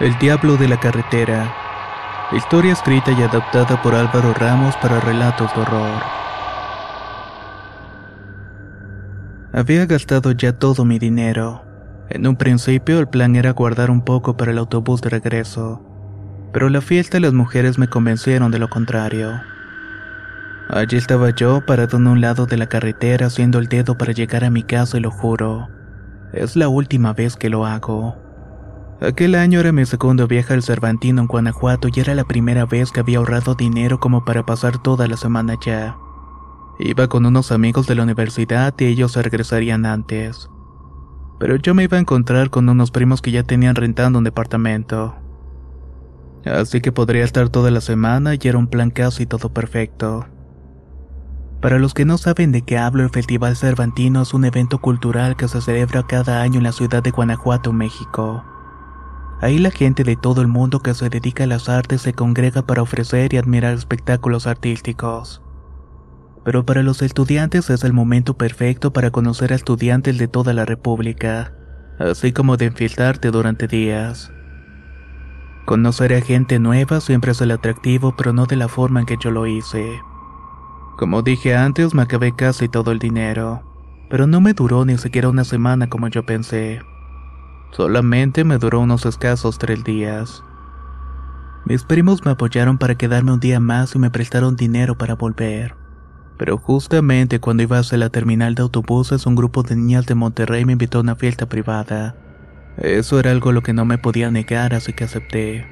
El 0.00 0.18
Diablo 0.18 0.56
de 0.56 0.66
la 0.66 0.80
Carretera. 0.80 1.54
Historia 2.32 2.72
escrita 2.72 3.12
y 3.12 3.22
adaptada 3.22 3.82
por 3.82 3.94
Álvaro 3.94 4.32
Ramos 4.32 4.74
para 4.76 4.98
relatos 4.98 5.54
de 5.54 5.60
horror. 5.60 6.02
Había 9.52 9.84
gastado 9.84 10.32
ya 10.32 10.54
todo 10.54 10.86
mi 10.86 10.98
dinero. 10.98 11.62
En 12.08 12.26
un 12.26 12.36
principio 12.36 12.98
el 12.98 13.08
plan 13.08 13.36
era 13.36 13.50
guardar 13.50 13.90
un 13.90 14.00
poco 14.00 14.38
para 14.38 14.52
el 14.52 14.58
autobús 14.58 15.02
de 15.02 15.10
regreso, 15.10 15.84
pero 16.50 16.70
la 16.70 16.80
fiesta 16.80 17.18
y 17.18 17.20
las 17.20 17.34
mujeres 17.34 17.76
me 17.76 17.88
convencieron 17.88 18.50
de 18.50 18.58
lo 18.58 18.70
contrario. 18.70 19.42
Allí 20.70 20.96
estaba 20.96 21.28
yo 21.28 21.66
parado 21.66 21.98
en 21.98 22.06
un 22.06 22.22
lado 22.22 22.46
de 22.46 22.56
la 22.56 22.68
carretera 22.68 23.26
haciendo 23.26 23.58
el 23.58 23.68
dedo 23.68 23.98
para 23.98 24.12
llegar 24.12 24.44
a 24.44 24.50
mi 24.50 24.62
casa 24.62 24.96
y 24.96 25.00
lo 25.00 25.10
juro. 25.10 25.68
Es 26.32 26.56
la 26.56 26.68
última 26.68 27.12
vez 27.12 27.36
que 27.36 27.50
lo 27.50 27.66
hago. 27.66 28.29
Aquel 29.00 29.34
año 29.34 29.60
era 29.60 29.72
mi 29.72 29.86
segundo 29.86 30.26
viaje 30.26 30.52
al 30.52 30.62
Cervantino 30.62 31.22
en 31.22 31.26
Guanajuato 31.26 31.88
y 31.88 32.00
era 32.00 32.14
la 32.14 32.24
primera 32.24 32.66
vez 32.66 32.92
que 32.92 33.00
había 33.00 33.16
ahorrado 33.16 33.54
dinero 33.54 33.98
como 33.98 34.26
para 34.26 34.44
pasar 34.44 34.76
toda 34.76 35.08
la 35.08 35.16
semana 35.16 35.54
allá. 35.54 35.96
Iba 36.78 37.08
con 37.08 37.24
unos 37.24 37.50
amigos 37.50 37.86
de 37.86 37.94
la 37.94 38.02
universidad 38.02 38.74
y 38.78 38.84
ellos 38.84 39.16
regresarían 39.16 39.86
antes. 39.86 40.50
Pero 41.38 41.56
yo 41.56 41.74
me 41.74 41.84
iba 41.84 41.96
a 41.96 42.00
encontrar 42.00 42.50
con 42.50 42.68
unos 42.68 42.90
primos 42.90 43.22
que 43.22 43.30
ya 43.30 43.42
tenían 43.42 43.74
rentando 43.74 44.18
un 44.18 44.24
departamento. 44.24 45.14
Así 46.44 46.82
que 46.82 46.92
podría 46.92 47.24
estar 47.24 47.48
toda 47.48 47.70
la 47.70 47.80
semana 47.80 48.34
y 48.34 48.48
era 48.48 48.58
un 48.58 48.66
plan 48.66 48.90
casi 48.90 49.24
todo 49.24 49.50
perfecto. 49.50 50.26
Para 51.62 51.78
los 51.78 51.94
que 51.94 52.04
no 52.04 52.18
saben 52.18 52.52
de 52.52 52.62
qué 52.62 52.76
hablo, 52.76 53.02
el 53.02 53.10
Festival 53.10 53.56
Cervantino 53.56 54.20
es 54.20 54.34
un 54.34 54.44
evento 54.44 54.78
cultural 54.78 55.36
que 55.36 55.48
se 55.48 55.62
celebra 55.62 56.06
cada 56.06 56.42
año 56.42 56.58
en 56.58 56.64
la 56.64 56.72
ciudad 56.72 57.02
de 57.02 57.10
Guanajuato, 57.10 57.72
México. 57.72 58.44
Ahí 59.42 59.58
la 59.58 59.70
gente 59.70 60.04
de 60.04 60.16
todo 60.16 60.42
el 60.42 60.48
mundo 60.48 60.80
que 60.80 60.92
se 60.92 61.08
dedica 61.08 61.44
a 61.44 61.46
las 61.46 61.70
artes 61.70 62.02
se 62.02 62.12
congrega 62.12 62.62
para 62.62 62.82
ofrecer 62.82 63.32
y 63.32 63.38
admirar 63.38 63.74
espectáculos 63.74 64.46
artísticos. 64.46 65.42
Pero 66.44 66.66
para 66.66 66.82
los 66.82 67.00
estudiantes 67.00 67.70
es 67.70 67.84
el 67.84 67.94
momento 67.94 68.34
perfecto 68.34 68.92
para 68.92 69.10
conocer 69.10 69.52
a 69.52 69.56
estudiantes 69.56 70.18
de 70.18 70.28
toda 70.28 70.52
la 70.52 70.66
República, 70.66 71.54
así 71.98 72.32
como 72.32 72.58
de 72.58 72.66
infiltrarte 72.66 73.30
durante 73.30 73.66
días. 73.66 74.30
Conocer 75.64 76.12
a 76.14 76.20
gente 76.20 76.58
nueva 76.58 77.00
siempre 77.00 77.32
es 77.32 77.40
el 77.40 77.50
atractivo, 77.50 78.14
pero 78.16 78.32
no 78.32 78.44
de 78.44 78.56
la 78.56 78.68
forma 78.68 79.00
en 79.00 79.06
que 79.06 79.16
yo 79.18 79.30
lo 79.30 79.46
hice. 79.46 80.00
Como 80.98 81.22
dije 81.22 81.56
antes, 81.56 81.94
me 81.94 82.02
acabé 82.02 82.34
casi 82.34 82.68
todo 82.68 82.92
el 82.92 82.98
dinero, 82.98 83.62
pero 84.10 84.26
no 84.26 84.42
me 84.42 84.52
duró 84.52 84.84
ni 84.84 84.98
siquiera 84.98 85.30
una 85.30 85.44
semana 85.44 85.88
como 85.88 86.08
yo 86.08 86.26
pensé. 86.26 86.82
Solamente 87.72 88.44
me 88.44 88.58
duró 88.58 88.80
unos 88.80 89.06
escasos 89.06 89.58
tres 89.58 89.84
días. 89.84 90.42
Mis 91.64 91.84
primos 91.84 92.24
me 92.24 92.32
apoyaron 92.32 92.78
para 92.78 92.96
quedarme 92.96 93.32
un 93.32 93.40
día 93.40 93.60
más 93.60 93.94
y 93.94 93.98
me 93.98 94.10
prestaron 94.10 94.56
dinero 94.56 94.96
para 94.96 95.14
volver. 95.14 95.76
Pero 96.36 96.56
justamente 96.56 97.38
cuando 97.38 97.62
iba 97.62 97.78
hacia 97.78 97.98
la 97.98 98.08
terminal 98.08 98.54
de 98.54 98.62
autobuses, 98.62 99.26
un 99.26 99.36
grupo 99.36 99.62
de 99.62 99.76
niñas 99.76 100.06
de 100.06 100.14
Monterrey 100.14 100.64
me 100.64 100.72
invitó 100.72 100.98
a 100.98 101.02
una 101.02 101.16
fiesta 101.16 101.46
privada. 101.46 102.16
Eso 102.78 103.20
era 103.20 103.30
algo 103.30 103.52
lo 103.52 103.62
que 103.62 103.74
no 103.74 103.84
me 103.84 103.98
podía 103.98 104.30
negar, 104.30 104.74
así 104.74 104.92
que 104.92 105.04
acepté. 105.04 105.66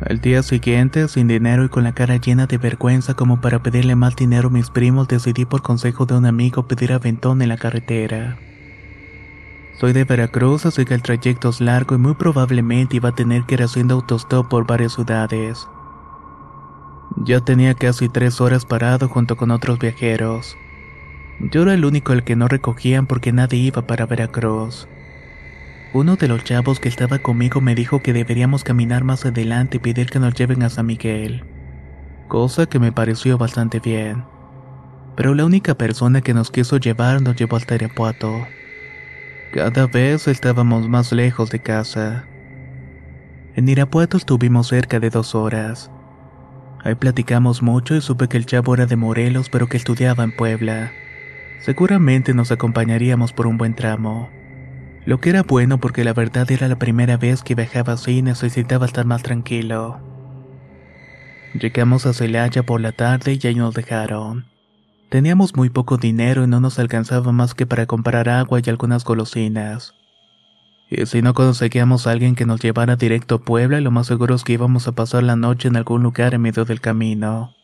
Al 0.00 0.20
día 0.20 0.42
siguiente, 0.42 1.08
sin 1.08 1.28
dinero 1.28 1.64
y 1.64 1.68
con 1.68 1.84
la 1.84 1.92
cara 1.92 2.16
llena 2.16 2.46
de 2.46 2.58
vergüenza 2.58 3.14
como 3.14 3.40
para 3.40 3.62
pedirle 3.62 3.96
más 3.96 4.14
dinero 4.16 4.48
a 4.48 4.52
mis 4.52 4.70
primos, 4.70 5.08
decidí 5.08 5.44
por 5.44 5.62
consejo 5.62 6.06
de 6.06 6.14
un 6.14 6.26
amigo 6.26 6.68
pedir 6.68 6.92
aventón 6.92 7.42
en 7.42 7.48
la 7.48 7.56
carretera. 7.56 8.36
Soy 9.80 9.92
de 9.92 10.04
Veracruz, 10.04 10.66
así 10.66 10.84
que 10.84 10.94
el 10.94 11.02
trayecto 11.02 11.48
es 11.48 11.60
largo 11.60 11.96
y 11.96 11.98
muy 11.98 12.14
probablemente 12.14 12.96
iba 12.96 13.08
a 13.08 13.14
tener 13.14 13.44
que 13.44 13.54
ir 13.54 13.62
haciendo 13.62 13.94
autostop 13.94 14.48
por 14.48 14.66
varias 14.66 14.92
ciudades. 14.92 15.66
Ya 17.16 17.40
tenía 17.40 17.74
casi 17.74 18.08
tres 18.08 18.40
horas 18.40 18.64
parado 18.64 19.08
junto 19.08 19.36
con 19.36 19.50
otros 19.50 19.78
viajeros. 19.78 20.56
Yo 21.40 21.62
era 21.62 21.74
el 21.74 21.84
único 21.84 22.12
al 22.12 22.22
que 22.22 22.36
no 22.36 22.46
recogían 22.46 23.06
porque 23.06 23.32
nadie 23.32 23.58
iba 23.58 23.82
para 23.82 24.06
Veracruz. 24.06 24.88
Uno 25.92 26.16
de 26.16 26.28
los 26.28 26.44
chavos 26.44 26.80
que 26.80 26.88
estaba 26.88 27.18
conmigo 27.18 27.60
me 27.60 27.74
dijo 27.74 28.00
que 28.00 28.12
deberíamos 28.12 28.64
caminar 28.64 29.04
más 29.04 29.26
adelante 29.26 29.76
y 29.76 29.80
pedir 29.80 30.08
que 30.10 30.18
nos 30.18 30.34
lleven 30.34 30.62
a 30.62 30.70
San 30.70 30.86
Miguel, 30.86 31.44
cosa 32.28 32.66
que 32.66 32.78
me 32.80 32.92
pareció 32.92 33.38
bastante 33.38 33.80
bien. 33.80 34.24
Pero 35.16 35.34
la 35.34 35.44
única 35.44 35.74
persona 35.74 36.20
que 36.20 36.34
nos 36.34 36.50
quiso 36.50 36.78
llevar 36.78 37.22
nos 37.22 37.36
llevó 37.36 37.56
al 37.56 37.64
Irapuato. 37.72 38.44
Cada 39.54 39.86
vez 39.86 40.26
estábamos 40.26 40.88
más 40.88 41.12
lejos 41.12 41.48
de 41.50 41.60
casa. 41.60 42.24
En 43.54 43.68
Irapuato 43.68 44.16
estuvimos 44.16 44.66
cerca 44.66 44.98
de 44.98 45.10
dos 45.10 45.36
horas. 45.36 45.92
Ahí 46.82 46.96
platicamos 46.96 47.62
mucho 47.62 47.94
y 47.94 48.00
supe 48.00 48.26
que 48.26 48.36
el 48.36 48.46
chavo 48.46 48.74
era 48.74 48.86
de 48.86 48.96
Morelos 48.96 49.50
pero 49.50 49.68
que 49.68 49.76
estudiaba 49.76 50.24
en 50.24 50.34
Puebla. 50.34 50.90
Seguramente 51.60 52.34
nos 52.34 52.50
acompañaríamos 52.50 53.32
por 53.32 53.46
un 53.46 53.56
buen 53.56 53.76
tramo. 53.76 54.28
Lo 55.06 55.20
que 55.20 55.30
era 55.30 55.44
bueno 55.44 55.78
porque 55.78 56.02
la 56.02 56.14
verdad 56.14 56.50
era 56.50 56.66
la 56.66 56.80
primera 56.80 57.16
vez 57.16 57.44
que 57.44 57.54
viajaba 57.54 57.92
así 57.92 58.18
y 58.18 58.22
necesitaba 58.22 58.86
estar 58.86 59.04
más 59.04 59.22
tranquilo. 59.22 60.00
Llegamos 61.52 62.06
a 62.06 62.12
Celaya 62.12 62.64
por 62.64 62.80
la 62.80 62.90
tarde 62.90 63.38
y 63.40 63.46
ahí 63.46 63.54
nos 63.54 63.72
dejaron. 63.72 64.53
Teníamos 65.14 65.54
muy 65.54 65.70
poco 65.70 65.96
dinero 65.96 66.42
y 66.42 66.48
no 66.48 66.58
nos 66.58 66.80
alcanzaba 66.80 67.30
más 67.30 67.54
que 67.54 67.66
para 67.66 67.86
comprar 67.86 68.28
agua 68.28 68.58
y 68.58 68.68
algunas 68.68 69.04
golosinas. 69.04 69.94
Y 70.90 71.06
si 71.06 71.22
no 71.22 71.34
conseguíamos 71.34 72.08
a 72.08 72.10
alguien 72.10 72.34
que 72.34 72.46
nos 72.46 72.60
llevara 72.60 72.96
directo 72.96 73.36
a 73.36 73.38
Puebla, 73.38 73.80
lo 73.80 73.92
más 73.92 74.08
seguro 74.08 74.34
es 74.34 74.42
que 74.42 74.54
íbamos 74.54 74.88
a 74.88 74.92
pasar 74.92 75.22
la 75.22 75.36
noche 75.36 75.68
en 75.68 75.76
algún 75.76 76.02
lugar 76.02 76.34
en 76.34 76.42
medio 76.42 76.64
del 76.64 76.80
camino. 76.80 77.54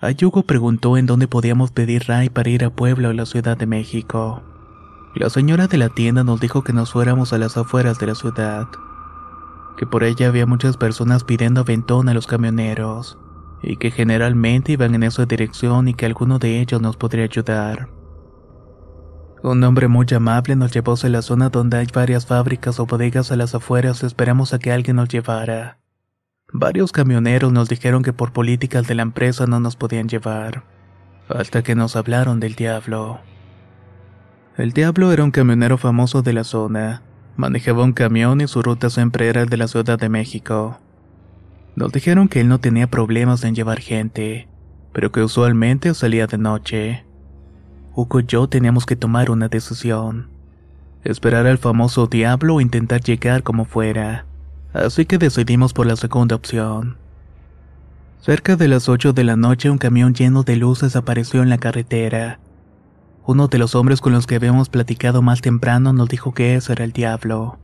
Ayugo 0.00 0.44
preguntó 0.44 0.96
en 0.96 1.04
dónde 1.04 1.28
podíamos 1.28 1.72
pedir 1.72 2.04
ray 2.08 2.30
para 2.30 2.48
ir 2.48 2.64
a 2.64 2.70
Puebla 2.70 3.10
o 3.10 3.12
la 3.12 3.26
Ciudad 3.26 3.58
de 3.58 3.66
México. 3.66 4.42
La 5.14 5.28
señora 5.28 5.66
de 5.66 5.76
la 5.76 5.90
tienda 5.90 6.24
nos 6.24 6.40
dijo 6.40 6.64
que 6.64 6.72
nos 6.72 6.92
fuéramos 6.92 7.34
a 7.34 7.38
las 7.38 7.58
afueras 7.58 7.98
de 7.98 8.06
la 8.06 8.14
ciudad, 8.14 8.66
que 9.76 9.84
por 9.84 10.04
ella 10.04 10.28
había 10.28 10.46
muchas 10.46 10.78
personas 10.78 11.22
pidiendo 11.22 11.60
aventón 11.60 12.08
a 12.08 12.14
los 12.14 12.26
camioneros 12.26 13.18
y 13.62 13.76
que 13.76 13.90
generalmente 13.90 14.72
iban 14.72 14.94
en 14.94 15.02
esa 15.02 15.26
dirección 15.26 15.88
y 15.88 15.94
que 15.94 16.06
alguno 16.06 16.38
de 16.38 16.60
ellos 16.60 16.80
nos 16.80 16.96
podría 16.96 17.24
ayudar. 17.24 17.88
Un 19.42 19.64
hombre 19.64 19.88
muy 19.88 20.06
amable 20.14 20.54
nos 20.54 20.70
llevó 20.70 20.94
a 21.02 21.08
la 21.08 21.22
zona 21.22 21.48
donde 21.48 21.78
hay 21.78 21.86
varias 21.92 22.26
fábricas 22.26 22.78
o 22.78 22.86
bodegas 22.86 23.32
a 23.32 23.36
las 23.36 23.54
afueras 23.54 24.02
esperamos 24.02 24.52
a 24.52 24.58
que 24.58 24.70
alguien 24.70 24.96
nos 24.96 25.08
llevara. 25.08 25.78
Varios 26.52 26.92
camioneros 26.92 27.52
nos 27.52 27.68
dijeron 27.68 28.02
que 28.02 28.12
por 28.12 28.32
políticas 28.32 28.86
de 28.86 28.94
la 28.94 29.02
empresa 29.02 29.46
no 29.46 29.60
nos 29.60 29.76
podían 29.76 30.08
llevar, 30.08 30.64
hasta 31.28 31.62
que 31.62 31.74
nos 31.74 31.96
hablaron 31.96 32.40
del 32.40 32.54
diablo. 32.54 33.20
El 34.56 34.72
diablo 34.72 35.12
era 35.12 35.24
un 35.24 35.30
camionero 35.30 35.78
famoso 35.78 36.22
de 36.22 36.32
la 36.32 36.44
zona, 36.44 37.02
manejaba 37.36 37.84
un 37.84 37.92
camión 37.92 38.40
y 38.40 38.48
su 38.48 38.60
ruta 38.62 38.90
siempre 38.90 39.28
era 39.28 39.46
de 39.46 39.56
la 39.56 39.68
Ciudad 39.68 39.98
de 39.98 40.08
México. 40.08 40.80
Nos 41.80 41.92
dijeron 41.92 42.28
que 42.28 42.42
él 42.42 42.48
no 42.48 42.60
tenía 42.60 42.90
problemas 42.90 43.42
en 43.42 43.54
llevar 43.54 43.80
gente, 43.80 44.46
pero 44.92 45.10
que 45.12 45.22
usualmente 45.22 45.94
salía 45.94 46.26
de 46.26 46.36
noche. 46.36 47.06
Hugo 47.94 48.20
y 48.20 48.26
yo 48.26 48.50
teníamos 48.50 48.84
que 48.84 48.96
tomar 48.96 49.30
una 49.30 49.48
decisión. 49.48 50.28
Esperar 51.04 51.46
al 51.46 51.56
famoso 51.56 52.06
diablo 52.06 52.56
o 52.56 52.60
intentar 52.60 53.00
llegar 53.00 53.42
como 53.42 53.64
fuera. 53.64 54.26
Así 54.74 55.06
que 55.06 55.16
decidimos 55.16 55.72
por 55.72 55.86
la 55.86 55.96
segunda 55.96 56.36
opción. 56.36 56.98
Cerca 58.20 58.56
de 58.56 58.68
las 58.68 58.90
8 58.90 59.14
de 59.14 59.24
la 59.24 59.36
noche 59.36 59.70
un 59.70 59.78
camión 59.78 60.12
lleno 60.12 60.42
de 60.42 60.56
luces 60.56 60.96
apareció 60.96 61.42
en 61.42 61.48
la 61.48 61.56
carretera. 61.56 62.40
Uno 63.24 63.48
de 63.48 63.56
los 63.56 63.74
hombres 63.74 64.02
con 64.02 64.12
los 64.12 64.26
que 64.26 64.34
habíamos 64.34 64.68
platicado 64.68 65.22
más 65.22 65.40
temprano 65.40 65.94
nos 65.94 66.10
dijo 66.10 66.34
que 66.34 66.56
ese 66.56 66.74
era 66.74 66.84
el 66.84 66.92
diablo. 66.92 67.58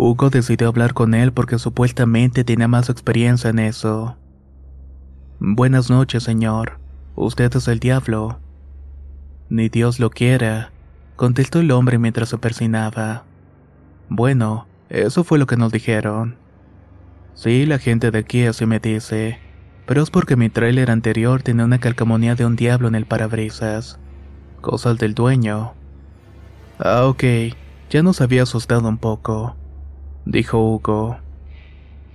Hugo 0.00 0.30
decidió 0.30 0.68
hablar 0.68 0.94
con 0.94 1.12
él 1.12 1.32
porque 1.32 1.58
supuestamente 1.58 2.44
tenía 2.44 2.68
más 2.68 2.88
experiencia 2.88 3.50
en 3.50 3.58
eso. 3.58 4.16
Buenas 5.40 5.90
noches, 5.90 6.22
señor. 6.22 6.78
Usted 7.16 7.54
es 7.56 7.66
el 7.66 7.80
diablo. 7.80 8.38
Ni 9.48 9.68
Dios 9.68 9.98
lo 9.98 10.10
quiera, 10.10 10.70
contestó 11.16 11.58
el 11.58 11.72
hombre 11.72 11.98
mientras 11.98 12.28
se 12.28 12.38
persinaba. 12.38 13.24
Bueno, 14.08 14.68
eso 14.88 15.24
fue 15.24 15.36
lo 15.36 15.46
que 15.46 15.56
nos 15.56 15.72
dijeron. 15.72 16.36
Sí, 17.34 17.66
la 17.66 17.78
gente 17.78 18.12
de 18.12 18.20
aquí 18.20 18.44
así 18.44 18.66
me 18.66 18.78
dice, 18.78 19.40
pero 19.84 20.00
es 20.00 20.10
porque 20.10 20.36
mi 20.36 20.48
tráiler 20.48 20.92
anterior 20.92 21.42
tenía 21.42 21.64
una 21.64 21.80
calcamonía 21.80 22.36
de 22.36 22.46
un 22.46 22.54
diablo 22.54 22.86
en 22.86 22.94
el 22.94 23.04
parabrisas. 23.04 23.98
Cosas 24.60 24.96
del 24.98 25.14
dueño. 25.14 25.72
Ah, 26.78 27.06
ok, 27.06 27.24
ya 27.90 28.04
nos 28.04 28.20
había 28.20 28.44
asustado 28.44 28.88
un 28.88 28.98
poco, 28.98 29.56
dijo 30.28 30.58
Hugo. 30.58 31.18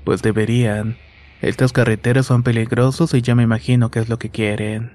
Pues 0.06 0.22
deberían. 0.22 0.98
Estas 1.42 1.74
carreteras 1.74 2.28
son 2.28 2.44
peligrosas 2.44 3.14
y 3.14 3.22
ya 3.22 3.36
me 3.36 3.44
imagino 3.44 3.92
qué 3.92 4.00
es 4.00 4.08
lo 4.08 4.18
que 4.18 4.30
quieren. 4.30 4.94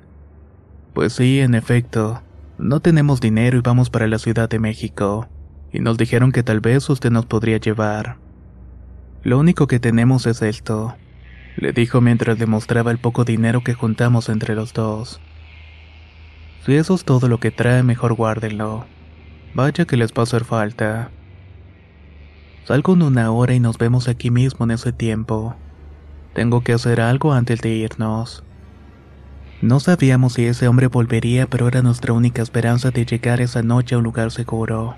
Pues 0.94 1.12
sí, 1.12 1.40
en 1.40 1.54
efecto. 1.54 2.22
No 2.58 2.80
tenemos 2.80 3.20
dinero 3.20 3.58
y 3.58 3.60
vamos 3.60 3.90
para 3.90 4.06
la 4.06 4.18
Ciudad 4.18 4.48
de 4.48 4.58
México. 4.58 5.28
Y 5.72 5.80
nos 5.80 5.98
dijeron 5.98 6.32
que 6.32 6.42
tal 6.42 6.60
vez 6.60 6.88
usted 6.88 7.10
nos 7.10 7.26
podría 7.26 7.58
llevar. 7.58 8.16
Lo 9.22 9.38
único 9.38 9.66
que 9.66 9.80
tenemos 9.80 10.26
es 10.26 10.40
esto, 10.42 10.96
le 11.56 11.72
dijo 11.72 12.00
mientras 12.00 12.38
demostraba 12.38 12.92
el 12.92 12.98
poco 12.98 13.24
dinero 13.24 13.62
que 13.62 13.74
juntamos 13.74 14.28
entre 14.28 14.54
los 14.54 14.72
dos. 14.72 15.20
Si 16.64 16.74
eso 16.74 16.94
es 16.94 17.04
todo 17.04 17.28
lo 17.28 17.38
que 17.38 17.50
trae, 17.50 17.82
mejor 17.82 18.14
guárdenlo. 18.14 18.86
Vaya 19.54 19.84
que 19.84 19.96
les 19.96 20.12
va 20.12 20.20
a 20.20 20.22
hacer 20.22 20.44
falta. 20.44 21.10
Salgo 22.68 22.92
en 22.92 23.00
una 23.00 23.30
hora 23.30 23.54
y 23.54 23.60
nos 23.60 23.78
vemos 23.78 24.08
aquí 24.08 24.30
mismo 24.30 24.66
en 24.66 24.72
ese 24.72 24.92
tiempo. 24.92 25.56
Tengo 26.34 26.62
que 26.62 26.74
hacer 26.74 27.00
algo 27.00 27.32
antes 27.32 27.62
de 27.62 27.70
irnos. 27.70 28.44
No 29.62 29.80
sabíamos 29.80 30.34
si 30.34 30.44
ese 30.44 30.68
hombre 30.68 30.88
volvería, 30.88 31.46
pero 31.46 31.66
era 31.66 31.80
nuestra 31.80 32.12
única 32.12 32.42
esperanza 32.42 32.90
de 32.90 33.06
llegar 33.06 33.40
esa 33.40 33.62
noche 33.62 33.94
a 33.94 33.98
un 33.98 34.04
lugar 34.04 34.30
seguro. 34.32 34.96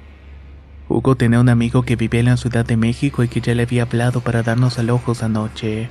Hugo 0.88 1.14
tenía 1.14 1.38
un 1.38 1.48
amigo 1.48 1.84
que 1.84 1.94
vivía 1.94 2.18
en 2.18 2.26
la 2.26 2.36
Ciudad 2.36 2.66
de 2.66 2.76
México 2.76 3.22
y 3.22 3.28
que 3.28 3.40
ya 3.40 3.54
le 3.54 3.62
había 3.62 3.84
hablado 3.84 4.20
para 4.20 4.42
darnos 4.42 4.80
alojos 4.80 5.22
anoche. 5.22 5.88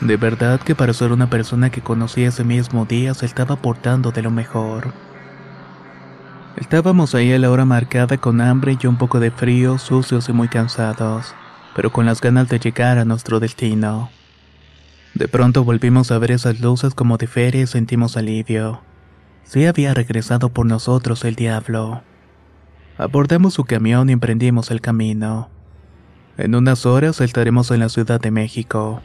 De 0.00 0.16
verdad 0.16 0.58
que 0.58 0.74
para 0.74 0.94
ser 0.94 1.12
una 1.12 1.28
persona 1.28 1.68
que 1.68 1.82
conocí 1.82 2.24
ese 2.24 2.44
mismo 2.44 2.86
día 2.86 3.12
se 3.12 3.26
estaba 3.26 3.56
portando 3.56 4.10
de 4.10 4.22
lo 4.22 4.30
mejor. 4.30 4.94
Estábamos 6.60 7.14
ahí 7.14 7.32
a 7.32 7.38
la 7.38 7.52
hora 7.52 7.64
marcada 7.64 8.18
con 8.18 8.40
hambre 8.40 8.76
y 8.82 8.86
un 8.88 8.98
poco 8.98 9.20
de 9.20 9.30
frío, 9.30 9.78
sucios 9.78 10.28
y 10.28 10.32
muy 10.32 10.48
cansados, 10.48 11.32
pero 11.76 11.92
con 11.92 12.04
las 12.04 12.20
ganas 12.20 12.48
de 12.48 12.58
llegar 12.58 12.98
a 12.98 13.04
nuestro 13.04 13.38
destino. 13.38 14.10
De 15.14 15.28
pronto 15.28 15.62
volvimos 15.62 16.10
a 16.10 16.18
ver 16.18 16.32
esas 16.32 16.58
luces 16.58 16.94
como 16.94 17.16
de 17.16 17.28
feria 17.28 17.62
y 17.62 17.66
sentimos 17.68 18.16
alivio. 18.16 18.82
Sí 19.44 19.66
había 19.66 19.94
regresado 19.94 20.48
por 20.48 20.66
nosotros 20.66 21.24
el 21.24 21.36
diablo. 21.36 22.02
Abordamos 22.98 23.54
su 23.54 23.62
camión 23.62 24.10
y 24.10 24.14
emprendimos 24.14 24.72
el 24.72 24.80
camino. 24.80 25.50
En 26.38 26.56
unas 26.56 26.86
horas 26.86 27.20
estaremos 27.20 27.70
en 27.70 27.78
la 27.78 27.88
Ciudad 27.88 28.20
de 28.20 28.32
México, 28.32 29.00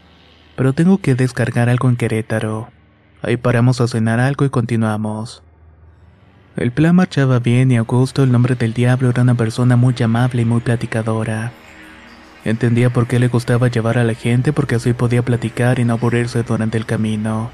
pero 0.56 0.74
tengo 0.74 0.98
que 0.98 1.14
descargar 1.14 1.70
algo 1.70 1.88
en 1.88 1.98
Querétaro. 1.98 2.70
Ahí 3.22 3.38
paramos 3.38 3.80
a 3.80 3.88
cenar 3.88 4.20
algo 4.20 4.44
y 4.44 4.50
continuamos. 4.50 5.44
El 6.56 6.72
plan 6.72 6.96
marchaba 6.96 7.40
bien 7.40 7.72
y 7.72 7.78
Augusto, 7.78 8.24
el 8.24 8.32
nombre 8.32 8.56
del 8.56 8.74
diablo, 8.74 9.10
era 9.10 9.24
una 9.24 9.36
persona 9.36 9.76
muy 9.76 9.96
amable 10.04 10.44
y 10.44 10.46
muy 10.46 10.62
platicadora. 10.62 11.52
Entendía 12.46 12.92
por 12.92 13.08
qué 13.08 13.20
le 13.20 13.28
gustaba 13.28 13.70
llevar 13.70 13.98
a 13.98 14.04
la 14.04 14.14
gente 14.14 14.54
porque 14.54 14.76
así 14.76 14.94
podía 14.94 15.24
platicar 15.24 15.80
y 15.80 15.86
no 15.86 15.94
aburrirse 15.94 16.44
durante 16.44 16.78
el 16.78 16.86
camino. 16.86 17.52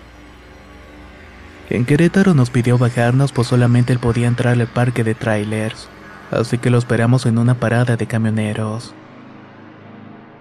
En 1.70 1.86
Querétaro 1.86 2.34
nos 2.34 2.50
pidió 2.50 2.78
bajarnos 2.78 3.32
pues 3.32 3.48
solamente 3.48 3.94
él 3.94 4.00
podía 4.00 4.28
entrar 4.28 4.60
al 4.60 4.68
parque 4.68 5.04
de 5.04 5.14
trailers 5.14 5.88
así 6.32 6.58
que 6.58 6.70
lo 6.70 6.78
esperamos 6.78 7.26
en 7.26 7.38
una 7.38 7.56
parada 7.56 7.98
de 7.98 8.08
camioneros. 8.08 8.94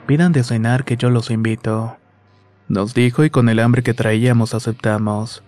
Pidan 0.07 0.33
de 0.33 0.45
cenar 0.45 0.85
que 0.85 0.97
yo 0.97 1.11
los 1.11 1.31
invito. 1.31 1.97
Nos 2.69 2.95
dijo 2.95 3.25
y 3.25 3.31
con 3.31 3.49
el 3.49 3.61
hambre 3.61 3.83
que 3.83 3.95
traíamos 3.95 4.55
aceptamos. 4.55 5.43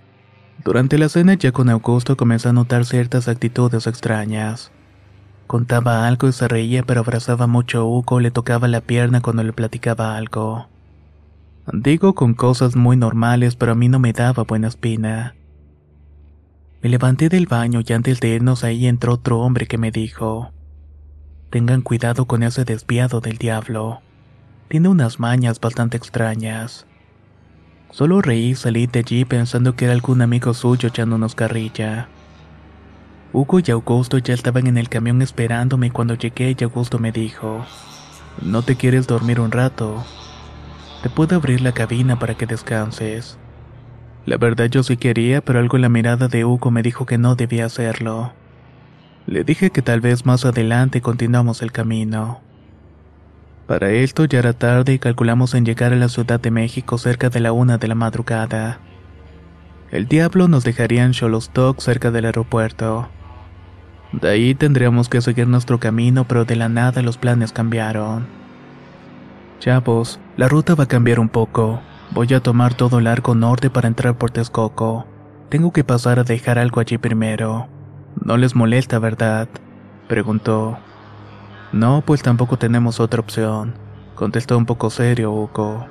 Durante 0.64 0.98
la 0.98 1.08
cena 1.08 1.34
ya 1.34 1.52
con 1.52 1.70
Augusto 1.70 2.16
comenzó 2.18 2.50
a 2.50 2.52
notar 2.52 2.84
ciertas 2.84 3.28
actitudes 3.28 3.86
extrañas. 3.86 4.70
Contaba 5.46 6.06
algo 6.06 6.28
y 6.28 6.32
se 6.32 6.48
reía 6.48 6.82
pero 6.82 7.00
abrazaba 7.00 7.46
mucho 7.46 7.80
a 7.80 7.84
Hugo 7.84 8.20
le 8.20 8.30
tocaba 8.30 8.68
la 8.68 8.82
pierna 8.82 9.22
cuando 9.22 9.42
le 9.42 9.54
platicaba 9.54 10.16
algo. 10.16 10.68
Digo 11.72 12.14
con 12.14 12.34
cosas 12.34 12.76
muy 12.76 12.96
normales 12.96 13.56
pero 13.56 13.72
a 13.72 13.74
mí 13.74 13.88
no 13.88 13.98
me 13.98 14.12
daba 14.12 14.42
buena 14.42 14.68
espina. 14.68 15.34
Me 16.82 16.90
levanté 16.90 17.30
del 17.30 17.46
baño 17.46 17.80
y 17.86 17.92
antes 17.94 18.20
de 18.20 18.28
irnos 18.28 18.62
ahí 18.62 18.86
entró 18.86 19.14
otro 19.14 19.40
hombre 19.40 19.66
que 19.66 19.78
me 19.78 19.90
dijo, 19.90 20.52
Tengan 21.48 21.80
cuidado 21.80 22.26
con 22.26 22.42
ese 22.42 22.64
desviado 22.64 23.20
del 23.20 23.38
diablo. 23.38 24.02
Tiene 24.68 24.88
unas 24.88 25.18
mañas 25.18 25.58
bastante 25.58 25.96
extrañas. 25.96 26.86
Solo 27.90 28.22
reí 28.22 28.50
y 28.50 28.54
salí 28.54 28.87
de 28.87 29.00
allí 29.00 29.25
pensando 29.25 29.75
que 29.75 29.87
era 29.87 29.94
algún 29.94 30.22
amigo 30.22 30.54
suyo 30.54 30.88
echándonos 30.88 31.34
carrilla. 31.34 32.08
Hugo 33.32 33.60
y 33.60 33.70
Augusto 33.70 34.19
ya 34.19 34.34
estaban 34.34 34.66
en 34.66 34.78
el 34.78 34.88
camión 34.88 35.22
esperándome 35.22 35.90
cuando 35.90 36.14
llegué 36.14 36.56
y 36.58 36.64
Augusto 36.64 36.98
me 36.98 37.12
dijo, 37.12 37.64
¿No 38.42 38.62
te 38.62 38.76
quieres 38.76 39.06
dormir 39.06 39.40
un 39.40 39.50
rato? 39.50 40.04
Te 41.02 41.10
puedo 41.10 41.37
abrir 41.37 41.60
la 41.60 41.72
cabina 41.72 42.19
para 42.19 42.34
que 42.34 42.46
descanses. 42.46 43.38
La 44.25 44.37
verdad 44.37 44.66
yo 44.66 44.82
sí 44.82 44.96
quería, 44.96 45.40
pero 45.40 45.58
algo 45.58 45.76
en 45.76 45.82
la 45.82 45.88
mirada 45.88 46.28
de 46.28 46.44
Hugo 46.44 46.70
me 46.70 46.82
dijo 46.82 47.06
que 47.06 47.19
no 47.19 47.34
debía 47.34 47.66
hacerlo. 47.66 48.32
Le 49.26 49.44
dije 49.44 49.70
que 49.70 49.82
tal 49.82 50.00
vez 50.00 50.26
más 50.26 50.44
adelante 50.44 51.00
continuamos 51.00 51.62
el 51.62 51.72
camino. 51.72 52.40
Para 53.70 53.93
esto 53.93 54.25
ya 54.25 54.40
era 54.40 54.52
tarde 54.52 54.94
y 54.94 54.99
calculamos 54.99 55.55
en 55.55 55.64
llegar 55.64 55.93
a 55.93 55.96
la 55.96 56.08
Ciudad 56.08 56.40
de 56.40 56.50
México 56.50 56.99
cerca 56.99 57.31
de 57.31 57.38
la 57.38 57.52
una 57.52 57.78
de 57.78 57.87
la 57.87 57.94
madrugada. 57.94 58.81
El 59.93 60.08
diablo 60.08 60.49
nos 60.49 60.64
dejaría 60.64 61.05
en 61.05 61.14
Xolostok 61.14 61.81
cerca 61.81 62.11
del 62.11 62.25
aeropuerto. 62.25 63.09
De 64.11 64.28
ahí 64.28 64.56
tendríamos 64.56 65.09
que 65.09 65.21
seguir 65.21 65.47
nuestro 65.47 65.78
camino, 65.78 66.25
pero 66.25 66.44
de 66.44 66.56
la 66.56 66.68
nada 66.68 67.00
los 67.00 67.16
planes 67.16 67.52
cambiaron. 67.52 68.26
Chavos, 69.61 70.18
la 70.37 70.49
ruta 70.49 70.75
va 70.75 70.83
a 70.83 70.88
cambiar 70.88 71.21
un 71.21 71.28
poco. 71.28 71.80
Voy 72.11 72.35
a 72.35 72.40
tomar 72.40 72.75
todo 72.75 72.99
el 72.99 73.06
arco 73.06 73.37
norte 73.37 73.71
para 73.71 73.87
entrar 73.87 74.18
por 74.18 74.33
Texcoco. 74.33 75.06
Tengo 75.49 75.73
que 75.73 75.85
pasar 75.85 76.18
a 76.18 76.25
dejar 76.25 76.59
algo 76.59 76.80
allí 76.80 76.99
primero. 76.99 77.68
¿No 78.21 78.37
les 78.37 78.56
molesta, 78.56 78.99
verdad? 78.99 79.49
Preguntó. 80.09 80.76
No, 81.72 82.02
pues 82.04 82.22
tampoco 82.22 82.58
tenemos 82.58 83.00
otra 83.00 83.20
opción, 83.20 83.74
contestó 84.14 84.58
un 84.58 84.66
poco 84.66 84.90
serio 84.90 85.32
Hugo. 85.32 85.86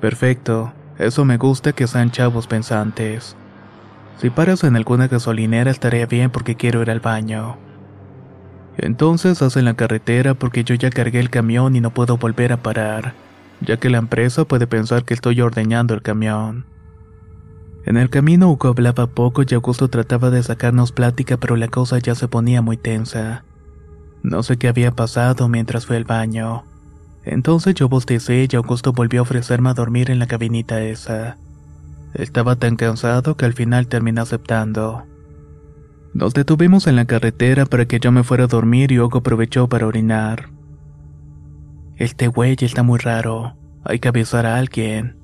Perfecto, 0.00 0.72
eso 0.98 1.24
me 1.24 1.36
gusta 1.36 1.72
que 1.72 1.86
sean 1.86 2.10
chavos 2.10 2.46
pensantes. 2.46 3.36
Si 4.18 4.30
paras 4.30 4.64
en 4.64 4.76
alguna 4.76 5.08
gasolinera 5.08 5.70
estaría 5.70 6.06
bien 6.06 6.30
porque 6.30 6.56
quiero 6.56 6.82
ir 6.82 6.90
al 6.90 7.00
baño. 7.00 7.56
Entonces 8.78 9.40
haz 9.42 9.56
en 9.56 9.64
la 9.64 9.74
carretera 9.74 10.34
porque 10.34 10.64
yo 10.64 10.74
ya 10.74 10.90
cargué 10.90 11.20
el 11.20 11.30
camión 11.30 11.76
y 11.76 11.80
no 11.80 11.90
puedo 11.90 12.18
volver 12.18 12.52
a 12.52 12.58
parar 12.58 13.14
ya 13.60 13.76
que 13.78 13.90
la 13.90 13.98
empresa 13.98 14.44
puede 14.44 14.66
pensar 14.66 15.04
que 15.04 15.14
estoy 15.14 15.40
ordeñando 15.40 15.94
el 15.94 16.02
camión. 16.02 16.66
En 17.84 17.96
el 17.96 18.10
camino 18.10 18.50
Hugo 18.50 18.68
hablaba 18.68 19.06
poco 19.06 19.42
y 19.42 19.54
Augusto 19.54 19.88
trataba 19.88 20.30
de 20.30 20.42
sacarnos 20.42 20.92
plática, 20.92 21.36
pero 21.36 21.56
la 21.56 21.68
cosa 21.68 21.98
ya 21.98 22.14
se 22.14 22.28
ponía 22.28 22.60
muy 22.60 22.76
tensa. 22.76 23.44
No 24.26 24.42
sé 24.42 24.56
qué 24.56 24.66
había 24.66 24.90
pasado 24.90 25.48
mientras 25.48 25.86
fue 25.86 25.96
al 25.96 26.02
baño. 26.02 26.64
Entonces 27.22 27.76
yo 27.76 27.88
bostecé 27.88 28.48
y 28.50 28.56
Augusto 28.56 28.92
volvió 28.92 29.20
a 29.20 29.22
ofrecerme 29.22 29.70
a 29.70 29.74
dormir 29.74 30.10
en 30.10 30.18
la 30.18 30.26
cabinita 30.26 30.82
esa. 30.82 31.38
Estaba 32.12 32.56
tan 32.56 32.74
cansado 32.74 33.36
que 33.36 33.44
al 33.44 33.52
final 33.52 33.86
terminé 33.86 34.20
aceptando. 34.20 35.04
Nos 36.12 36.34
detuvimos 36.34 36.88
en 36.88 36.96
la 36.96 37.04
carretera 37.04 37.66
para 37.66 37.86
que 37.86 38.00
yo 38.00 38.10
me 38.10 38.24
fuera 38.24 38.44
a 38.44 38.48
dormir 38.48 38.90
y 38.90 38.98
Hugo 38.98 39.18
aprovechó 39.18 39.68
para 39.68 39.86
orinar. 39.86 40.48
Este 41.94 42.26
güey 42.26 42.56
está 42.60 42.82
muy 42.82 42.98
raro. 42.98 43.56
Hay 43.84 44.00
que 44.00 44.08
avisar 44.08 44.44
a 44.44 44.56
alguien. 44.56 45.20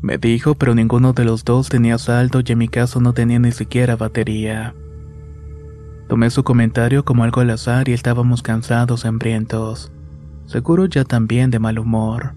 Me 0.00 0.16
dijo, 0.16 0.54
pero 0.54 0.74
ninguno 0.74 1.12
de 1.12 1.26
los 1.26 1.44
dos 1.44 1.68
tenía 1.68 1.98
saldo 1.98 2.40
y 2.42 2.50
en 2.52 2.58
mi 2.58 2.68
caso 2.68 2.98
no 2.98 3.12
tenía 3.12 3.38
ni 3.38 3.52
siquiera 3.52 3.94
batería. 3.96 4.74
Tomé 6.08 6.30
su 6.30 6.44
comentario 6.44 7.04
como 7.04 7.24
algo 7.24 7.40
al 7.40 7.50
azar 7.50 7.88
y 7.88 7.92
estábamos 7.92 8.42
cansados, 8.42 9.04
hambrientos. 9.04 9.92
Seguro 10.46 10.86
ya 10.86 11.04
también 11.04 11.50
de 11.50 11.58
mal 11.58 11.78
humor. 11.78 12.34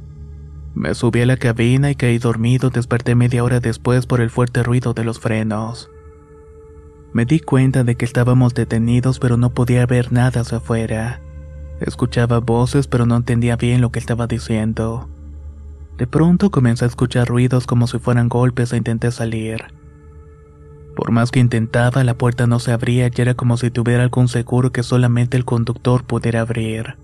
Me 0.74 0.93
subí 0.93 1.22
a 1.22 1.25
la 1.25 1.38
cabina 1.38 1.89
y 1.89 1.95
caí 1.95 2.17
dormido, 2.17 2.69
desperté 2.69 3.15
media 3.15 3.43
hora 3.43 3.60
después 3.60 4.05
por 4.05 4.22
el 4.22 4.29
fuerte 4.29 4.62
ruido 4.63 4.93
de 4.93 5.03
los 5.03 5.19
frenos. 5.19 5.89
Me 7.13 7.25
di 7.25 7.39
cuenta 7.39 7.86
de 7.86 7.95
que 7.95 8.03
estábamos 8.03 8.53
detenidos 8.53 9.19
pero 9.19 9.38
no 9.38 9.51
podía 9.51 9.86
ver 9.86 10.12
nada 10.12 10.41
hacia 10.41 10.57
afuera. 10.57 11.22
Escuchaba 11.79 12.39
voces 12.39 12.88
pero 12.88 13.05
no 13.05 13.15
entendía 13.15 13.55
bien 13.55 13.81
lo 13.81 13.91
que 13.91 14.00
estaba 14.00 14.27
diciendo. 14.27 15.10
De 15.98 16.07
pronto 16.07 16.51
comencé 16.51 16.84
a 16.84 16.89
escuchar 16.89 17.27
ruidos 17.27 17.67
como 17.67 17.88
si 17.88 18.00
fueran 18.00 18.27
golpes 18.27 18.74
e 18.74 18.77
intenté 18.77 19.12
salir. 19.12 19.65
Por 20.95 21.11
más 21.11 21.31
que 21.31 21.39
intentaba, 21.39 22.03
la 22.03 22.17
puerta 22.17 22.47
no 22.47 22.59
se 22.59 22.71
abría 22.71 23.07
y 23.07 23.21
era 23.21 23.33
como 23.33 23.57
si 23.57 23.69
tuviera 23.69 24.03
algún 24.03 24.29
seguro 24.29 24.71
que 24.71 24.81
solamente 24.81 25.35
el 25.35 25.43
conductor 25.43 26.05
pudiera 26.05 26.41
abrir. 26.41 26.97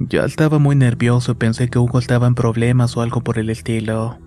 Ya 0.00 0.24
estaba 0.24 0.58
muy 0.58 0.74
nervioso 0.74 1.32
y 1.32 1.34
pensé 1.36 1.70
que 1.70 1.78
Hugo 1.78 2.00
estaba 2.00 2.26
en 2.26 2.34
problemas 2.34 2.96
o 2.96 3.02
algo 3.02 3.22
por 3.22 3.38
el 3.38 3.48
estilo. 3.48 4.18